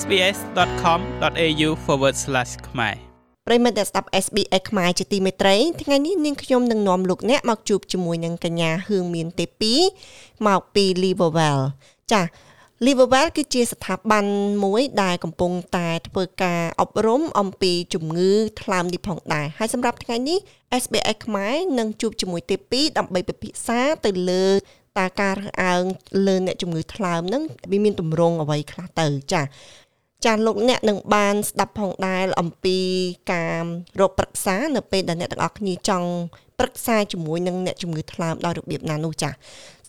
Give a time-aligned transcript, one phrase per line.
[0.00, 1.68] sbs.com.au/
[2.68, 2.96] ខ្មែរ
[3.46, 9.74] ប្រិមត្តអ្នកស្ដាប់ SBS ខ្មែរជាទីមេត្រីថ្ងៃនេះនាងខ្ញុំនឹងនាំលោកអ្នកមកជួបជាមួយនឹងកញ្ញាហឿងមានទេពី
[10.46, 11.60] មកពី Liverwell
[12.12, 12.24] ចា៎
[12.86, 14.24] Liverwell គឺជាស្ថាប័ន
[14.64, 20.38] មួយដែលកំពុងតែធ្វើការអប់រំអំពីជំងឺថ្លើមនេះផងដែរហើយសម្រាប់ថ្ងៃនេះ
[20.82, 24.46] SBS ខ្មែរនឹងជួបជាមួយទេពីដើម្បីពិភាក្សាទៅលើ
[24.98, 25.82] តើការរើសអើង
[26.26, 29.42] លើអ្នកជំងឺថ្លើមហ្នឹងវាមានទម្រង់អ្វីខ្លះទៅចា
[30.24, 32.78] ចាលោកអ្នកនឹងបានស្ដាប់ផងដែរអំពី
[33.32, 33.62] ការ
[34.00, 36.08] រកប្រឹក្សានៅពេលដែលអ្នកទាំងអស់គ្នាចង់
[36.58, 39.30] ប្រឹក្សាជាមួយនឹងអ្នកជំងឺថ្លើមដោយរបៀបណានោះចា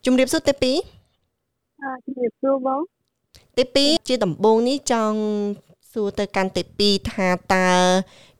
[0.05, 0.73] ជំរាបសួរទេពី
[1.83, 2.81] អឺជំរាបសួរបង
[3.57, 5.19] ទេពីជាដំបូងនេះចង់
[5.91, 7.69] សួរទៅកាន់ទេពីថាតើ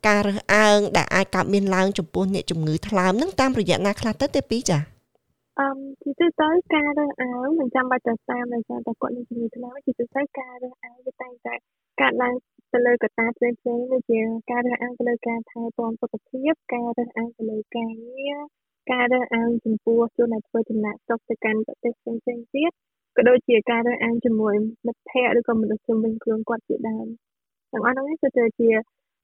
[0.07, 4.79] ការរើសអើងដែលអាចកើតមានឡើងចំពោះអ្នកជំងឺថ្លើមនឹងតាមរយៈណាខ្លះទៅទេពីចា
[5.59, 5.69] អឺ
[6.03, 11.55] ជាទូទៅការរើសអើងមិនចាំបាច់ទៅតាមដោយសារតែគាត់មានជំងឺថ្លើមជាទូទៅការរើសអើងវាតែងតែ
[12.01, 12.33] កើតឡើង
[12.73, 14.19] ទៅលើកត្តាផ្សេងផ្សេងដូចជា
[14.51, 18.37] ការរើសអើងទៅលើការថែទាំសុខភាពការរើសអើងទៅលើការងារ
[18.91, 22.71] ការរើសអើងចំពោះជនដែលធ្វើចំណាក់ស្រុកទៅកាន់ប្រទេសផ្សេងផ្សេងទៀត
[23.17, 27.07] ក៏ដូចជាការរើសអើងជាមួយមិត្តភ័ក្តិឬក៏មនុស្សជុំវិញខ្លួនគាត់ជាដើម
[27.71, 28.69] ទាំងអស់នោះគឺទៅជា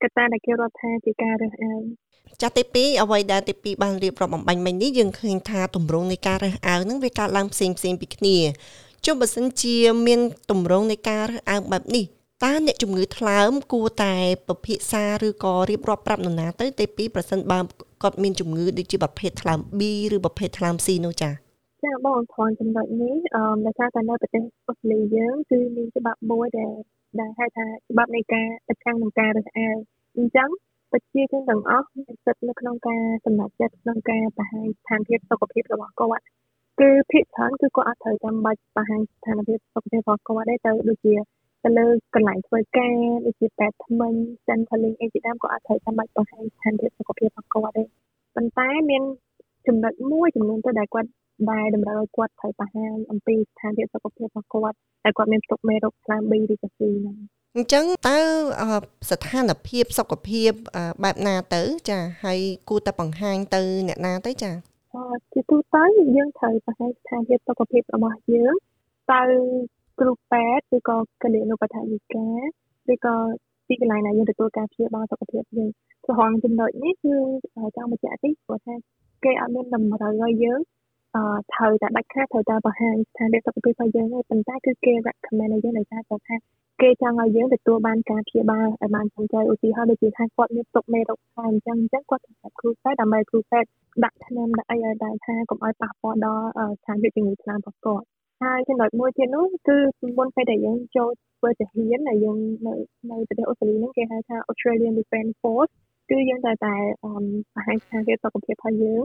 [0.03, 1.83] កត្តាដែលគេរាប់ថាជាការរើសអើង
[2.41, 8.37] ចាស់ទី2អ្វីដែលទី2បានរៀបរាប់បំបញ្ញមិញនេះយើងឃើញថាទម្រង់នៃការរើសអើងនឹងវាកើតឡើងផ្សេងផ្សេងពីគ្នា
[9.05, 10.19] ចុះបើសិនជាមាន
[10.51, 12.05] ទម្រង់នៃការរើសអើងបែបនេះ
[12.43, 14.15] តើអ្នកជំងឺថ្លើមគួរតែ
[14.47, 17.59] ពិភាក្សាឬក៏រៀបរាប់ប្រាប់នរណាទៅទេពីប្រសិនបើ
[18.03, 19.81] គាត់មានជំងឺដូចជាប្រភេទថ្លើម B
[20.15, 21.33] ឬប្រភេទថ្លើម C នោះចា៎
[21.83, 26.75] ចាបងថនចំណុចនេះអឺដោយសារតែនៅប្រទេសអូស្ត្រាលីយើងគឺមានច្បាប់មួយដែល
[27.19, 29.75] ដែលហៅថាច្បាប់នៃការប្រឆាំងនឹងការរើសអើង
[30.17, 30.49] អញ្ចឹង
[30.91, 36.25] ប្រជាជនទាំងអស់មានសិទ្ធិនៅក្នុងការសម្រេចចិត្តក្នុងការបង្ហាញស្ថានភាពសុខភាពរបស់គាត់
[36.79, 41.15] គឺភាគច្រើនគឺគាត់អត់ត្រូវចាំបាច់បង្ហាញស្ថានភាពសុខភាពរបស់គាត់ទេទៅដូចជា
[41.63, 44.09] ទៅលើកន្លែងធ្វើការដូចជាពេទ្យថ្មី
[44.47, 47.83] Centrelink អីជាដើមក៏អត់ត្រូវចាំបាច់បង្ហាញស្ថានភាពសុខភាពរបស់គាត់ទេ
[48.35, 49.03] ប៉ុន្តែមាន
[49.67, 51.09] ចំណុចមួយចំនួនទៅដែលគាត់
[51.51, 57.17] ដែលតម្រូវឲ្យគាត់ត្រូវបង្ហាញអំពីស្ថានភាពសុខភាពរបស់គាត់ហើយគាត់មានផ្ទុកមេរោគខ្លាំង B ឬក៏ C ហ្នឹង
[57.55, 58.17] អញ្ចឹងតើ
[59.11, 60.51] ស្ថានភាពសុខភាព
[61.03, 64.51] បែបណាទៅ ចាហើយគួរតែបង្ហាញទៅអ្នកណាទៅចា
[65.33, 65.83] ជាទូទៅ
[66.15, 68.53] យើងត្រូវបង្ហាញស្ថានភាពសុខភាពរបស់យើង
[69.11, 69.21] ទៅ
[69.99, 72.27] គ្រូពេទ្យឬក៏កលិនុបដ្ឋាយិកា
[72.93, 73.15] ឬក៏
[73.67, 75.69] ទីកន្លែងណាយើងទទួលការព្យាបាលសុខភាពយើង
[76.03, 77.15] ព្រោះចំណុចនេះគឺ
[77.75, 78.75] ចង់បញ្ជាក់ទីព្រោះថា
[79.23, 80.59] គេអត់មានតម្រូវឲ្យយើង
[81.15, 86.35] អឺត្រូវតែដាច់ខាតត្រូវតែបង្ហាញស្ថានភាពសុខភាពរបស់យើងទេប៉ុន្តែគឺគេ recommend ឲ្យយើងដោយសារតែ
[86.81, 93.69] គេចង់ឲ្យយើងទទួលបានការព្យាបាលឲ្យបានត្រឹមត្រូវឧទាហរណ៍ដូចជាថាគាត់មានទុកមេរោគខ្លាំងអញ្ចឹងអញ្ចឹងគាត់ត្រូវគ្រូពេទ្យដើម្បីគ្រូពេទ្យ
[94.03, 96.45] ដាក់ថ្នាំដាក់អីឲ្យដែរថាកុំឲ្យប៉ះពាល់ដល់
[96.79, 98.05] ស្ថានភាពជំងឺខ្លាំងរបស់គាត់
[98.43, 99.77] ហើយចំណុចមួយទៀតនោះគឺ
[100.17, 102.37] មុនពេលដែលយើងចូលធ្វើទាហានដែលយើង
[102.67, 102.73] នៅ
[103.11, 105.71] នៅប្រទេសអូស្ត្រាលីហ្នឹងគេហៅថា Australian Defence Force
[106.09, 109.03] គឺយើងតែតែបង្ហាញស្ថានភាពសុខភាពរបស់យើង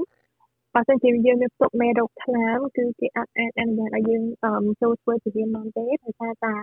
[0.74, 4.22] បើសិនជាយើងមានផ្ទុកមេរោគថ្លើមគឺគេអាចអាចអនុញ្ញាតឲ្យយើង
[4.82, 6.54] ចូលធ្វើទាហានបានទេដោយសារតែ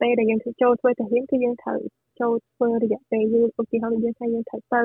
[0.00, 1.80] ពេលដែលយើងចូលធ្វើទាហានគឺយើងត្រូវ
[2.20, 4.82] ចូលធ្វើរយៈពេលយូរឧទាហរណ៍យើងថាយើងត្រូវទៅ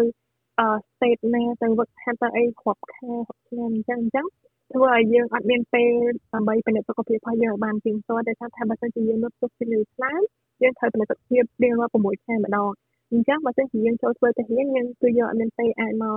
[0.59, 4.25] អឺ state ណាទៅវឹកហាត់ទៅអីគ្រប់ខែ6ឆ្នាំអញ្ចឹងអញ្ចឹង
[4.73, 5.91] ធ្វើឲ្យយើងអត់មានពេល
[6.33, 10.19] ដើម្បីពិនិត្យសុខភាពរបស់យើងឲ្យបានទៀងទាត់ដោយសារថាបើសិនជាយើងនៅផ្ទុកជំងឺខ្លាំង
[10.61, 12.71] យើងត្រូវពិនិត្យសុខភាពរៀងរាល់6ខែម្ដង
[13.11, 16.15] អញ្ចឹងបើសិនជាយើងចូលធ្វើទាហានយើងគឺយើងអត់មានពេលអាចមក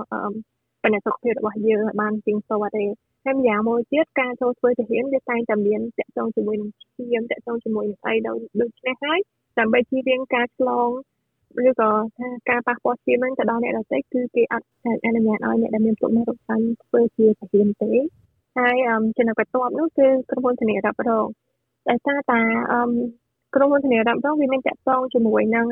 [0.84, 2.84] ពិនិត្យសុខភាពរបស់យើងឲ្យបានទៀងទាត់ទេ
[3.24, 9.18] ហើយម្យ៉ាងមួយទៀតការចូលធ្វើទាហានវាតែងតែមានតាក់ទងជាមួយនឹងឈាមតាក់ទងជាមួយនឹងអីដូចដូច្នេះហើយ
[9.58, 10.88] ដើម្បីជៀសវាងការឆ្លង
[11.68, 14.66] ឬក៏ថាការប៉ះពាល់ឈាមហ្នឹងទៅដល់អ្នកដទៃគឺគេអត់
[15.04, 17.92] អនុញ្ញាតឲ្យអ្នកដែលមានទុកមេរោគសាញ់ធ្វើជាទាហានទេ
[18.58, 18.74] ហើយ
[19.16, 21.26] ចំណុចបន្ទាប់នោះគឺក្រុមហ៊ុនធានារ៉ាប់រង
[21.88, 22.40] ដោយសារតែ
[23.54, 25.66] ក្រុមហ៊ុនធានារ៉ាប់រងវាមានតាក់ទងជាមួយនឹង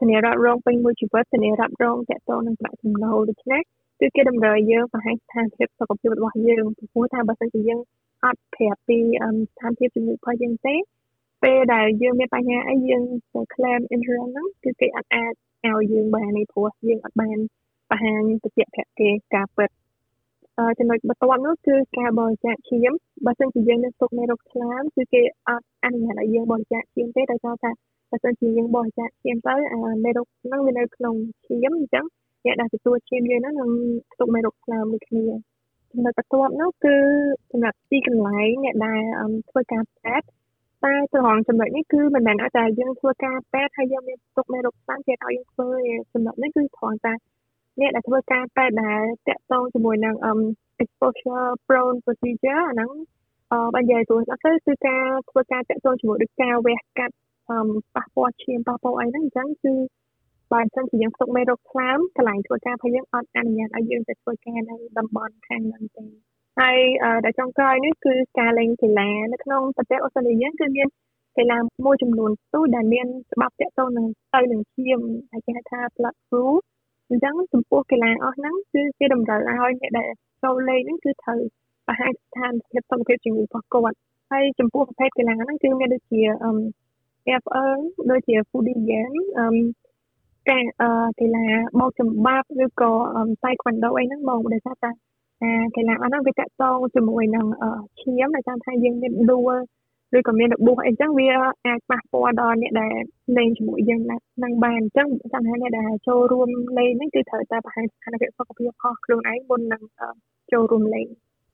[0.00, 3.62] ធានារ៉ាប់រងពេញមួយជីវិតធានារ៉ាប់រងតាក់ទងនឹងប្រាក់ចំណូលដូច្នេះ
[4.00, 7.80] គឺគេតម្រូវយើងបង្ហាញស្ថានភាពសុខភាពរបស់យើងព្រោះថាបើសិនជាយើង
[8.24, 10.74] អត់ប្រាប់ពីស្ថានភាពជំងឺរបស់យើងទេ
[11.42, 13.02] ពេលដែលយើងមានបញ្ហាអីយើង
[13.32, 15.32] ទៅ claim insurance ហ្នឹងគឺគេអត់អាច
[15.66, 17.38] ឲ្យយើងបាននេះព្រោះយើងអត់បាន
[17.90, 19.70] បង្ហាញបច្ចៈភៈគេការពិត
[20.78, 22.92] ចំណុចបន្ទាប់នោះគឺការបរិច្ចាគឈាម
[23.24, 27.70] បើសិនជាយើងមានទុកមេរោគឆ្លាមគឺគេអត់អនុញ្ញាតឲ្យយើងបរិច្ចាគឈាមទេដោយសារថា
[28.10, 29.54] បើសិនជាយើងបរិច្ចាគឈាមទៅ
[30.04, 31.14] មេរោគហ្នឹងវានៅក្នុង
[31.46, 32.04] ឈាមអញ្ចឹង
[32.44, 33.70] អ្នកដែលទទួលឈាមយើងហ្នឹងនឹង
[34.18, 35.24] ទុកមេរោគឆ្លាមដូចគ្នា
[35.90, 36.94] ចំណុចបន្ទាប់នោះគឺ
[37.50, 39.02] សម្រាប់ទីកន្លែងអ្នកដែល
[39.50, 40.26] ធ្វើការពេទ្យ
[40.84, 45.68] តែត្រង់ចំណុចនេះគឺមិនមែនតែយើងធ្វើការពេទ្យហើយយើងមានទុកមេរោគឆ្លាមគេឲ្យយើងធ្វើ
[46.12, 47.14] ចំណុចនេះគឺត្រង់តែ
[47.80, 50.14] អ្នកដែលធ្វើការពេទ្យដែលតាក់ទងជាមួយនឹង
[50.82, 52.90] exposure prone procedure អាហ្នឹង
[53.52, 57.14] អឺបើនិយាយទៅទៅគឺការធ្វើការតាក់ទងជាមួយដូចការវះកាត់
[57.48, 59.72] ប៉ះពាល់ឈាមប៉ះពាល់អីហ្នឹងអញ្ចឹងគឺ
[60.52, 66.04] បើមិនចឹងជាយើងផ្ទុកមេរោគខ្លាមកន្លែងធ្វើការរបស់យើងអត់អនុញ្ញាតឲ្យយើងទៅធ្វើការនៅតំបន់ខាងហ្នឹងទេ
[66.60, 66.78] ហើយ
[67.24, 70.88] ដែលចុងក្រោយនេះគឺការលេងកីឡានៅក្នុងប្រទេសអូស្ត្រាលីយើងគឺមាន
[71.38, 75.00] កីឡាមួយចំនួនទូចដែលមានច្បាប់តាក់ទងនឹងទៅនឹងឈាម
[75.30, 76.58] ហើយគេហៅថា blood rule
[77.08, 80.10] អញ្ចឹងចំពោះកីឡាអស់ហ្នឹងគឺគេតម្រូវឲ្យអ្នកដែល
[80.42, 81.40] ចូលលេងហ្នឹងគឺត្រូវ
[81.86, 83.96] បង្ហាញស្ថានភាពសុខភាពជំងឺរបស់គាត់
[84.30, 86.50] ហើយចំពោះប្រភេទកីឡាហ្នឹងគឺមានដូចជាអឺ
[87.42, 87.78] FL
[88.10, 89.18] ដូចជា foodie game
[90.50, 90.88] អឺការអឺ
[91.20, 91.46] កីឡា
[91.80, 92.92] បោកចំបាប់ឬក៏
[93.44, 94.90] តៃក្វាន់ដូអីហ្នឹងបងដោយសារតែ
[95.76, 97.46] កីឡាអស់ហ្នឹងវាតាក់ទងជាមួយនឹង
[98.00, 99.54] ឈាមដែលតាមថាយើងមានដួល
[100.18, 101.28] ឬក៏មានរបួសអីចឹងវា
[101.66, 102.94] អាចប៉ះពាល់ដល់អ្នកដែល
[103.36, 104.02] លេងជាមួយយើង
[104.42, 106.48] នឹងបានអញ្ចឹងចាំថាអ្នកដែលចូលរួម
[106.78, 109.82] លេងហ្នឹងគឺត្រូវតែបង្ហាញស្ថានភាពសុខភាពខុសខ្លួនឯងមុននឹង
[110.52, 111.06] ចូលរួមលេង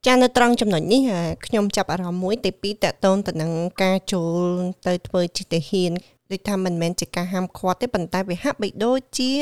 [0.06, 1.02] ចានៅត្រង់ចំណុចនេះ
[1.46, 3.50] ខ្ញុំចាប់អារម្មណ៍មួយទី2តកតូនទៅនឹង
[3.82, 4.40] ការចូល
[4.86, 5.92] ទៅធ្វើជាទាហាន
[6.30, 9.32] ដូចថាមិនមែនជាការហាមឃាត់ទេប៉ុន្តែវាហាក់បីដូចជា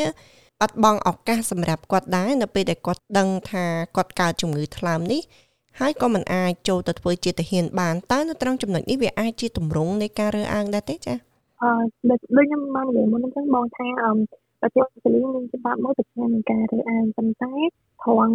[0.63, 3.65] អត់បងឱកាសសម្រាប់គាត់ដែរនៅពេលដែលគាត់ដឹងថា
[3.97, 5.23] គាត់កើតជំងឺថ្លើមនេះ
[5.79, 11.15] ហើយក៏មិនអាចចូលទៅធ្វើជាទាហានបានតើនៅត្រង់ចំណុចនេះវាអាចជាទម្រង់នៃការរើសអើងដែរទេចា
[11.63, 11.71] អឺ
[12.11, 14.11] ដូចខ្ញុំបាននិយាយមុនហ្នឹងបងថាអឺ
[14.61, 17.55] ប្រទេសអូស្ត្រាលីមានច្បាប់មួយប្រឆាំងនឹងការរើសអើងប៉ុន្តែ
[18.03, 18.35] ត្រង់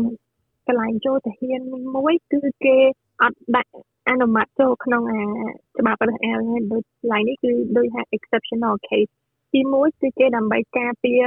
[0.68, 1.62] កន្លែងចូលទាហាន
[1.96, 2.78] មួយគឺគេ
[3.22, 3.72] អត់ដាក់
[4.10, 5.22] អនុម័តចូលក្នុងអា
[5.80, 9.12] ច្បាប់រើសអើងហើយដូចកន្លែងនេះគឺដូចថា exceptional case
[9.52, 11.24] ទី1គឺគេដើម្បីការពារ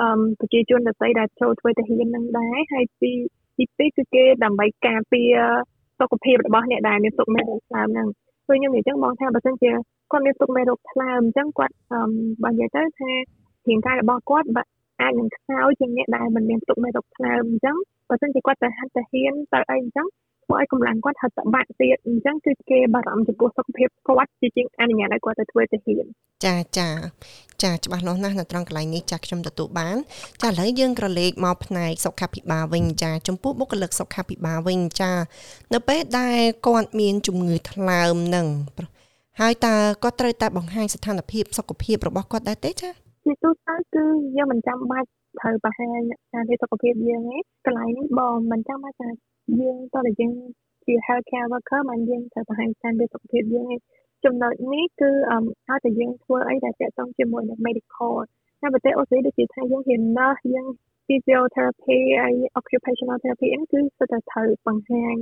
[0.00, 0.08] អឺ
[0.40, 3.12] ប្រជាជនដទៃដែលចូលធ្វើទាហាននឹងដែរហើយទី
[3.56, 5.34] ទី2គឺគេដើម្បីការពារ
[5.98, 8.08] សុខភាពរបស់អ្នកដែលមានទុកមេរោគថ្លើមហ្នឹង
[8.46, 9.70] ព្រោះខ្ញុំនិយាយចឹងបងថាបើសិនជា
[10.10, 12.00] គាត់មានទុកមេរោគថ្លើមអញ្ចឹងគាត់អឺ
[12.44, 13.10] បើនិយាយទៅថា
[13.68, 14.48] រាងកាយរបស់គាត់
[15.00, 17.76] អាចនឹងខ្សោយជាងអ្នកដែលមិនមានទុកមេរោគថ្លើមអញ្ចឹង
[18.08, 20.06] បើសិនជាគាត់ទៅហាត់ទៅហ៊ានទៅអីអញ្ចឹង
[20.48, 26.06] ធ្វើឲ្យកម្លាំងគាត់ហត់តបាក់ទៀតអញ្ចឹងគឺគេបារម្ភចំពោះសុខភាពគាត់ជាជាងអនុញ្ញាតឲ្យគាត់ទៅធ្វើទៅហ៊ាន
[26.44, 26.88] ចាចា
[27.62, 29.96] ចាច្បាស់លាស់ណាស់នៅត្រង់កន្លែងនេះចាខ្ញុំទទួលបាន
[30.42, 35.12] ចាឥឡូវយើងក្រឡេកមកផ្នែកសុខាភិបាលវិញចាចំពោះបុគ្គលិកសុខាភិបាលវិញចា
[35.74, 38.46] នៅពេលដែលគាត់មានជំងឺថ្លើមនឹង
[39.40, 42.90] ហើយតើគាត់ត្រូវតែបង្ហាញស្ថានភាពសុខភាពរបស់គាត់ដែរទេចា
[43.24, 44.04] ជាទូទៅគឺ
[44.36, 45.08] យើងមិនចាំបាច់
[45.40, 49.08] ត្រូវបង្ហាញស្ថានភាពសុខភាពយើងទេកន្លែងនេះបងមិនចាំបាច់ថា
[49.60, 50.32] យើងតើយើង
[50.84, 53.80] ជា healthcare worker មិនយើងត្រូវបង្ហាញស្ថានភាពសុខភាពយើងឯង
[54.24, 58.14] ចំណុចនេះគឺអឺឲ្យតែយើងធ្វើអីដែលទាក់ទងជាមួយនឹង medical
[58.62, 60.66] នៅប្រទេសអូស្ត្រាលីដូចជាថាយើងហ៊ានណាស់យើង
[61.06, 65.16] physiotherapy ហើយ occupational therapy ហ្នឹងគឺស្ទើរតែត្រូវបង្ហាញ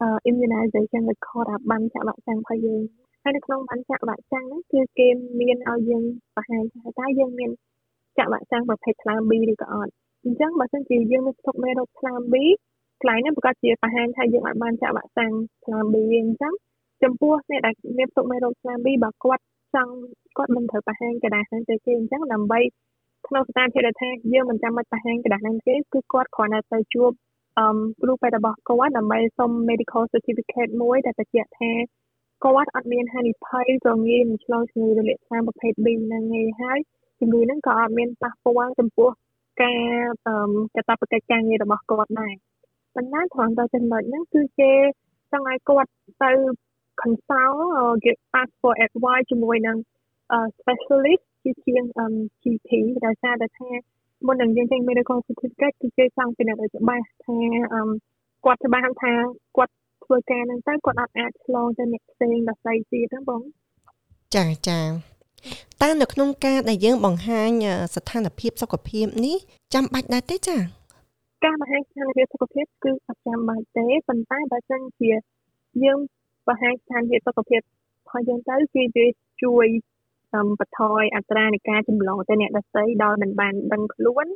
[0.00, 2.82] អឺ immunization record អាបានចាក់វ៉ាក់សាំងរបស់យើង
[3.22, 5.08] ហើយនៅក្នុងបានចាក់វ៉ាក់សាំងហ្នឹងគឺគេ
[5.40, 6.02] មានឲ្យយើង
[6.36, 7.50] បង្ហាញថាតើយើងមាន
[8.18, 9.92] ចាក់វ៉ាក់សាំងប្រភេទថ្លើម B ឬក៏អត់
[10.24, 12.34] អញ្ចឹងបើសិនជាយើងមានស្តុកមេរោគថ្លើម B
[13.01, 15.31] កន្លែងនេះប្រកាសជាបង្ហាញថាយើងអាចបានចាក់វ៉ាក់សាំង
[15.65, 16.53] ថ្លើម B អញ្ចឹង
[17.03, 19.43] ចំពោះអ្នកដែលមានទុកមេរោគថ្លើម B បើគាត់
[19.75, 19.93] ចង់
[20.37, 22.59] គាត់មិនត្រូវបង្ហាញกระดาษហ្នឹងទៅទេអញ្ចឹងដើម្បី
[23.27, 27.11] ក្នុងស្ថានភាពដែលថាយើងមិនចាំបាច់បង្ហាញกระดาษហ្នឹងទេគឺគាត់គ្រាន់តែទៅជួប
[27.59, 27.65] អឺ
[28.01, 31.71] គ្រូពេទ្យរបស់គាត់ដើម្បីសុំ medical certificate មួយដែលបញ្ជាក់ថា
[32.43, 36.79] គាត់អត់មានហានិភ័យក៏ងាយនឹងឆ្លងជំងឺរលាកថ្លើមប្រភេទ B ហ្នឹងឯងហើយ
[37.19, 39.09] ជំងឺហ្នឹងក៏អត់មានប៉ះពាល់ចំពោះ
[39.61, 40.03] ការ
[40.75, 42.33] កាតព្វកិច្ចការងាររបស់គាត់ដែរ
[42.98, 44.72] ប៉ុន្តែត្រង់តែចំណុចហ្នឹងគឺគេ
[45.32, 45.90] ចង់ឲ្យគាត់
[46.22, 46.30] ទៅ
[47.02, 47.60] consult
[48.04, 49.76] get ask for advice ជាមួយនឹង
[50.58, 51.82] specialist ជាជាង
[52.42, 52.70] GP
[53.04, 53.70] ដែលសារតែថា
[54.26, 57.38] មុននឹងយើងចេញ medical certificate គឺគេចង់ពិនិត្យឲ្យច្បាស់ថា
[58.44, 59.12] គាត់ច្បាស់ថា
[59.56, 59.72] គាត់
[60.04, 63.42] ធ្វើការហ្នឹងទៅគាត់អត់អាចឆ្លងទៅអ្នកផ្សេងដទៃទៀតហ្នឹងបង
[64.36, 64.80] ចាចា
[65.82, 67.50] តើនៅក្នុងការដែលយើងបង្ហាញ
[67.94, 69.36] ស្ថានភាពសុខភាពនេះ
[69.74, 70.77] ចាំបាច់ដែរទេចា
[71.44, 75.10] ការបង្ហាញស្ថានភាពសុខភាពគឺអត់ចាំបាច់ទេប៉ុន្តែបើសិនជា
[75.84, 75.98] យើង
[76.48, 77.64] បង្ហាញស្ថានភាពសុខភាពរ
[78.06, 79.06] បស់យើងទៅគឺវា
[79.42, 79.66] ជួយ
[80.34, 84.26] បន្ថយអត្រានៃការចម្លងទៅអ្នកដទៃដោយមិនបានដឹងខ្លួន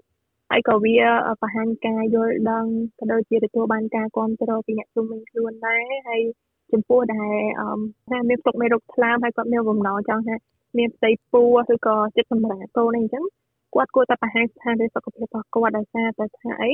[0.50, 0.96] ហើយក៏វា
[1.42, 2.64] បង្ហាញការយល់ដឹង
[2.98, 6.22] ក៏ដូចជាទទួលបានការគ្រប់គ្រងពីអ្នកជុំវិញខ្លួនដែរហើយ
[6.72, 7.34] ចំពោះដែល
[8.08, 10.36] ថាមានទុកមេរោគថ្លើមហើយគាត់មានបំណងចង់ថា
[10.78, 13.24] មានផ្ទៃពោះឬក៏ចិត្តសម្រាប់កូនអីចឹង
[13.74, 16.72] គាត់គួរតែបង្ហាញស្ថានភាពសុខភាពរបស់គាត់ដោយសារតែថាអី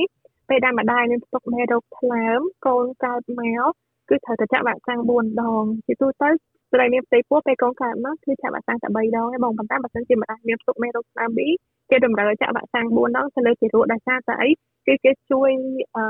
[0.49, 3.71] ពេលដែលម្ដាយមានទុកមេរោគថ្លើមកូនកើតមក
[4.09, 6.29] គឺត្រូវតែចាក់វ៉ាក់សាំង4ដងជាទូទៅ
[6.71, 11.49] ស្រីមានផ្ទៃពោះពេលកូនកើតមកគឺចាក់វ៉ាក់សាំងតែ3ដងឯងបងប៉ុន្តែបើសិនជាម្ដាយមានទុកមេរោគថ្លើមប៊ី
[11.89, 14.49] គេតម្រូវចាក់វ៉ាក់សាំង4ដងទៅលើទារកដោយសារតែអី
[14.87, 15.51] គឺគេជួយ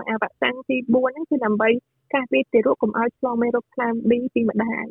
[0.10, 1.69] អាវ៉ាក់សាំងទី4ហ្នឹងគឺដើម្បី
[2.15, 4.86] ការពារទារកកុំឲ្យឆ្លងមេរោគថ្លើម B ពីម្ដាយ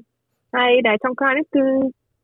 [0.57, 1.65] ហើយដែលចុងក្រោយនេះគឺ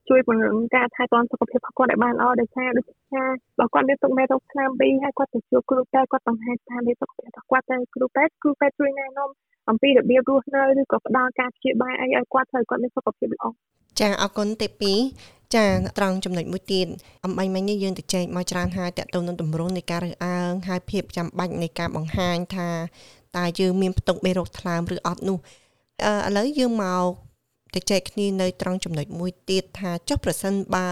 [0.08, 3.23] ជួយពង្រឹងការថែទាំសុខភាពរបស់គាត់ឲ្យបានល្អដោយសារដូចថា
[3.58, 9.30] បើគាត់មានទុកមេរោគថ្លើម B ហើយគាត់ទៅជួបគ្រូពេទ្យគាត់បង្ហាញស្ថានភាពសុខភាពរបស់គាត់ទៅគ្រូពេទ្យគ្រូពេទ្យជួយណែនាំ
[9.70, 13.44] អំពីរបៀបរស់នៅឬក៏ផ្ដល់ការព្យាបាលអីឲ្យគាត់ត្រូវគាត់មានសុខភាពល្អ
[14.00, 14.92] ចាអរគុណទេពី
[15.54, 15.66] ចា
[15.99, 16.87] ត្រង់ចំណុចមួយទៀត
[17.25, 22.68] អំបញ្ញមិញនេះយើងទៅចែកមកច្រើនហើយតកតូននឹងតម្រងនៃការរើសអើងហើយភាពចាំបាច់នៃការបង្ហាញថា
[23.37, 25.38] តើយើងមានផ្ទុកមេរោគថ្លើមឬអត់នោះ
[26.06, 27.04] ឥឡូវយើងមក
[27.75, 30.88] ទៅចែកគ្នានៅត្រង់ចំណុចមួយទៀតថាចុះប្រសិនបើ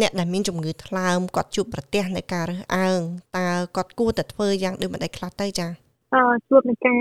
[0.00, 3.00] អ្នកដែលមានជំងឺថ្លើមគាត់ជួបប្រទះនៃការរើសអើង
[3.36, 5.70] តើគាត់គួរតែធ្វើយ៉ាងដូចម្តេចខ្លះទៅចា៎
[6.14, 7.00] អឺជួបនឹងការ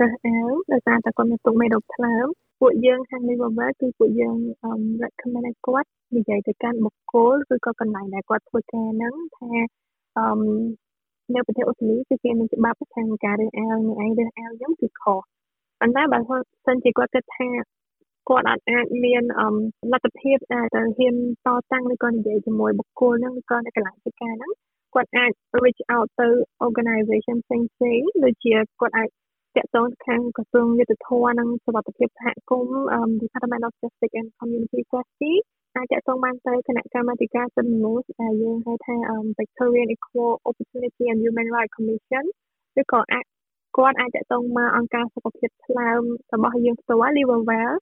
[0.00, 2.26] រើសអើងដោយសារតែគាត់មានទុកមេរោគថ្លើម
[2.60, 4.36] ពួកយើងខាង Liverpool គឺពួកយើង
[5.02, 9.50] recommend ឲ្យគាត់និយាយទៅកាន់បុគ្គលឬក៏កន្លែងដែលគាត់ធ្វើការហ្នឹងថា
[10.18, 10.26] អឺ
[11.34, 15.20] នៅប្រទេសអូស្ត្រាលីគឺគេមានច្បាប់ខាងការរើសអើងនឹងឯងរើសអើងហ្នឹងគឺខុស
[15.80, 16.18] ប៉ុន្តែបើ
[16.66, 17.48] សិនជាគាត់គិតថា
[18.28, 19.22] គាត់អាចអាចមាន
[19.92, 21.14] លទ្ធភាពអាចទៅហ៊ាន
[21.46, 24.52] តតាំងឬក៏និយាយជាមួយបុគ្គលហ្នឹងឬក៏នៅកន្លែងធ្វើការហ្នឹង
[24.94, 25.30] គាត់អាច
[25.64, 26.28] reach out ទៅ
[26.66, 29.08] organization ផ្សេងផ្សេងដូចជាគាត់អាច
[29.56, 32.66] តាក់ទងខាងក្រសួងយុទ្ធភ័ពនិងសុខភាពសហគម
[33.06, 35.32] ន៍ Department of Justice and Community Safety
[35.76, 38.96] អាចតាក់ទងបានទៅគណៈកម្មាធិការសិទ្ធិមនុស្សដែលយើងហៅថា
[39.38, 42.24] Victorian Equal Opportunity and Human Rights Commission
[42.80, 43.24] ឬក៏អាច
[43.76, 46.02] គាត់អាចតាក់ទងមកអង្គការសុខភាពថ្លើម
[46.34, 47.74] របស់យើងផ្ទាល់ Liverwell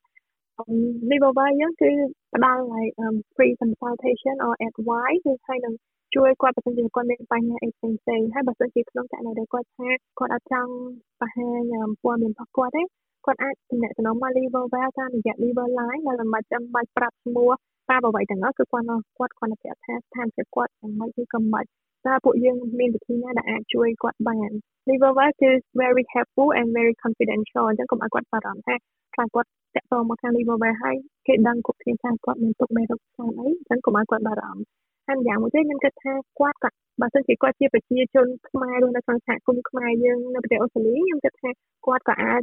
[1.10, 1.90] Liverwell យើងគឺ
[2.34, 2.92] ផ្ដល់ like
[3.34, 5.74] free consultation or advice គឺហើយនឹង
[6.14, 10.72] ជួយគាត់បើសិនជាគាត់មានបញ្ហាអីផ្សេងផ្សេងហើយបើសិនជាក្នុងករណីដែលគាត់ថាគាត់អត់ចង់
[11.20, 11.72] បង្ហាញ
[12.02, 12.82] ព័ត៌មានរបស់គាត់ទេ
[13.26, 17.50] គាត់អាចទំនាក់ទំនងមក Liver Well តាមរយៈ Liver Line ដែលមិនចាំបាច់ប្រាប់ឈ្មោះ
[17.90, 18.86] តាមអ្វីទាំងអស់គឺគាត់
[19.18, 21.64] គាត់គាត់ប្រាប់ថាស្ថានភាពគាត់យ៉ាងម៉េចឬក៏មិន
[22.06, 24.50] តើពួកយើងមានវិធីណាដែលអាចជួយគាត់បាន
[24.88, 25.50] Liver Well គឺ
[25.82, 28.74] very helpful and very confidential អញ្ចឹងកុំឲ្យគាត់បារម្ភថា
[29.14, 30.96] ខ្លាចគាត់តាក់ទងមកខាង Liver Well ហើយ
[31.26, 34.62] គេដឹងគ្រប់គ្នាថាគាត់មានទុកមេរោគផ្សេងអីអញ្ចឹងកុំឲ្យគាត់បារម្ភ
[35.06, 36.70] ហើយម្យ៉ាងមួយទៀតខ្ញុំគិតថាគាត់ក៏
[37.00, 41.50] បើសិនជាគាត់ជាប្រជាជនខ្មែររស់នៅក្នុងសហគមន៍ខ្មែរយើងនៅប្រទេសអូស្ត្រាលីខ្ញុំគិតថា
[41.86, 42.42] គាត់ក៏អាច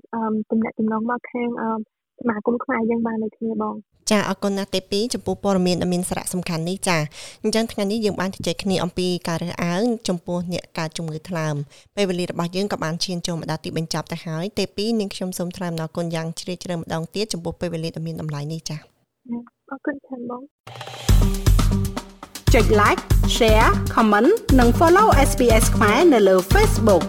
[0.51, 1.50] ទំនាក់ទំនងមកខាង
[2.22, 3.75] សមាគមខ្មែរយើងបានដូចគ្នាបង
[4.12, 6.98] ចាអរគុណណាស់ទេពីចំពោះព័ត៌មានដ៏មានសារៈសំខាន់នេះចា
[7.44, 11.56] អញ្ចឹងថ្ងៃនេះយើងបានជជែកគ្នាអំពីការរើសអើងចំពោះអ្នកកើតជំងឺថ្លើម
[11.96, 18.78] ពេលវេលារបស់យើងក៏បានឈានចូលមកដល់ទីបញ្ចប់ទៅហើយទេពីនាងខ្ញុំសូមថ្លែងអំណរគុណយ៉ាងជ្រាលជ្រៅម្ដងទៀតចំពោះពេលវេលាដ៏មានតម្លៃនេះចា
[19.70, 20.42] អរគុណច្រើនបង
[22.54, 23.01] ចុច like
[23.36, 27.04] share comment និង follow SPS ខ្មែរនៅលើ Facebook